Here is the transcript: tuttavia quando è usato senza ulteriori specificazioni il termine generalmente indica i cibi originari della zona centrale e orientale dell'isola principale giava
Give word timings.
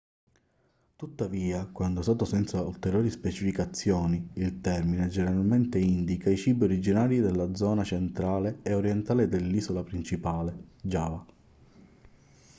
tuttavia 0.95 1.67
quando 1.67 1.99
è 1.99 2.01
usato 2.01 2.25
senza 2.25 2.59
ulteriori 2.61 3.11
specificazioni 3.11 4.29
il 4.33 4.59
termine 4.59 5.09
generalmente 5.09 5.77
indica 5.77 6.31
i 6.31 6.37
cibi 6.37 6.63
originari 6.63 7.19
della 7.19 7.53
zona 7.53 7.83
centrale 7.83 8.61
e 8.63 8.73
orientale 8.73 9.27
dell'isola 9.27 9.83
principale 9.83 10.55
giava 10.81 11.23